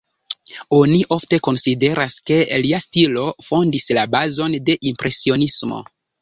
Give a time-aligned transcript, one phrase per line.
[0.77, 5.85] Oni ofte konsideras, ke lia stilo fondis la bazon de impresionismo.